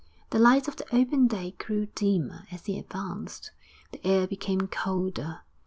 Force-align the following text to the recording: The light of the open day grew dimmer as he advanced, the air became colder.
The 0.31 0.39
light 0.39 0.67
of 0.67 0.77
the 0.77 0.95
open 0.95 1.27
day 1.27 1.51
grew 1.59 1.85
dimmer 1.85 2.47
as 2.51 2.65
he 2.65 2.79
advanced, 2.79 3.51
the 3.91 4.03
air 4.03 4.25
became 4.25 4.61
colder. 4.61 5.41